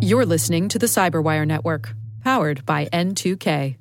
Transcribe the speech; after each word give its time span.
You're 0.00 0.26
listening 0.26 0.68
to 0.68 0.78
the 0.78 0.86
Cyberwire 0.86 1.46
Network, 1.46 1.94
powered 2.22 2.66
by 2.66 2.86
N2K. 2.92 3.76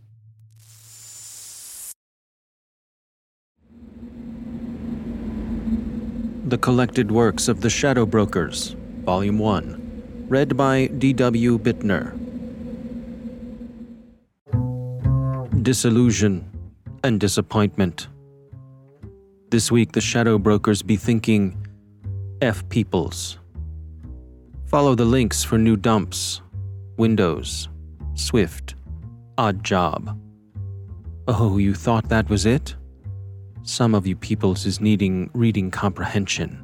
The 6.45 6.57
Collected 6.57 7.11
Works 7.11 7.47
of 7.47 7.61
the 7.61 7.69
Shadow 7.69 8.05
Brokers, 8.05 8.75
Volume 9.03 9.39
1, 9.39 10.27
read 10.27 10.57
by 10.57 10.87
D.W. 10.87 11.59
Bittner. 11.59 12.17
Disillusion 15.63 16.49
and 17.03 17.19
disappointment. 17.19 18.07
This 19.49 19.71
week, 19.71 19.93
the 19.93 20.01
Shadow 20.01 20.37
Brokers 20.37 20.81
be 20.81 20.95
thinking 20.97 21.67
F 22.41 22.67
peoples. 22.69 23.37
Follow 24.71 24.95
the 24.95 25.03
links 25.03 25.43
for 25.43 25.57
new 25.57 25.75
dumps, 25.75 26.41
Windows, 26.95 27.67
Swift, 28.13 28.75
Odd 29.37 29.65
Job. 29.65 30.17
Oh, 31.27 31.57
you 31.57 31.75
thought 31.75 32.07
that 32.07 32.29
was 32.29 32.45
it? 32.45 32.73
Some 33.63 33.93
of 33.93 34.07
you 34.07 34.15
peoples 34.15 34.65
is 34.65 34.79
needing 34.79 35.29
reading 35.33 35.71
comprehension. 35.71 36.63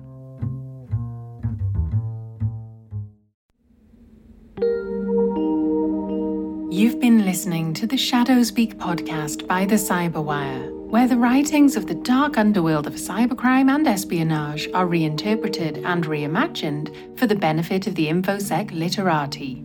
You've 6.78 7.00
been 7.00 7.26
listening 7.26 7.74
to 7.74 7.88
the 7.88 7.98
Shadow 7.98 8.44
Speak 8.44 8.78
podcast 8.78 9.48
by 9.48 9.66
the 9.66 9.78
Cyberwire, 9.78 10.72
where 10.72 11.08
the 11.08 11.18
writings 11.18 11.76
of 11.76 11.88
the 11.88 11.96
dark 11.96 12.38
underworld 12.38 12.86
of 12.86 12.94
cybercrime 12.94 13.72
and 13.74 13.88
espionage 13.88 14.70
are 14.76 14.86
reinterpreted 14.86 15.80
and 15.80 16.06
reimagined 16.06 17.18
for 17.18 17.26
the 17.26 17.34
benefit 17.34 17.88
of 17.88 17.96
the 17.96 18.10
InfoSec 18.10 18.70
literati. 18.74 19.64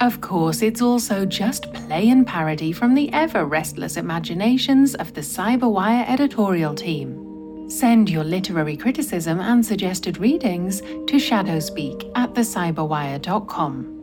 Of 0.00 0.20
course, 0.20 0.60
it's 0.60 0.82
also 0.82 1.24
just 1.24 1.72
play 1.72 2.10
and 2.10 2.26
parody 2.26 2.72
from 2.72 2.92
the 2.94 3.10
ever 3.14 3.46
restless 3.46 3.96
imaginations 3.96 4.94
of 4.94 5.14
the 5.14 5.22
Cyberwire 5.22 6.06
editorial 6.10 6.74
team. 6.74 7.70
Send 7.70 8.10
your 8.10 8.24
literary 8.24 8.76
criticism 8.76 9.40
and 9.40 9.64
suggested 9.64 10.18
readings 10.18 10.82
to 10.82 11.16
shadowspeak 11.16 12.12
at 12.14 12.34
thecyberwire.com. 12.34 13.96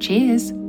Cheers! 0.00 0.63